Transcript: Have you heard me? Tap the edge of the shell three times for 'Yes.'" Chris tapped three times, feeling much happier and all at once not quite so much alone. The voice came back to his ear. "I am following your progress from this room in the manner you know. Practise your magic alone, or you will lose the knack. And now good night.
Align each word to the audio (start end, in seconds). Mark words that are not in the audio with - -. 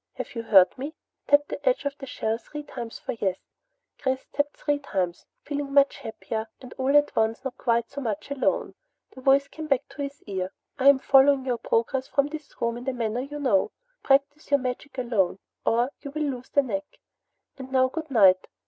Have 0.13 0.33
you 0.33 0.41
heard 0.41 0.75
me? 0.79 0.95
Tap 1.27 1.47
the 1.47 1.63
edge 1.63 1.85
of 1.85 1.95
the 1.99 2.07
shell 2.07 2.39
three 2.39 2.63
times 2.63 2.97
for 2.97 3.11
'Yes.'" 3.11 3.37
Chris 3.99 4.25
tapped 4.33 4.57
three 4.57 4.79
times, 4.79 5.27
feeling 5.43 5.71
much 5.75 5.97
happier 5.99 6.47
and 6.59 6.73
all 6.79 6.97
at 6.97 7.15
once 7.15 7.43
not 7.43 7.55
quite 7.59 7.87
so 7.91 8.01
much 8.01 8.31
alone. 8.31 8.73
The 9.11 9.21
voice 9.21 9.47
came 9.47 9.67
back 9.67 9.87
to 9.89 10.01
his 10.01 10.23
ear. 10.25 10.51
"I 10.79 10.89
am 10.89 10.97
following 10.97 11.45
your 11.45 11.59
progress 11.59 12.07
from 12.07 12.29
this 12.29 12.51
room 12.59 12.77
in 12.77 12.85
the 12.85 12.93
manner 12.93 13.21
you 13.21 13.39
know. 13.39 13.73
Practise 14.01 14.49
your 14.49 14.59
magic 14.59 14.97
alone, 14.97 15.37
or 15.67 15.91
you 16.01 16.09
will 16.09 16.23
lose 16.23 16.49
the 16.49 16.63
knack. 16.63 16.97
And 17.59 17.71
now 17.71 17.87
good 17.87 18.09
night. 18.09 18.47